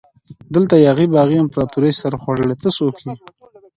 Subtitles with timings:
[0.55, 3.13] دلته یاغي باغي امپراتوري سرخوړلي ته څوک يي؟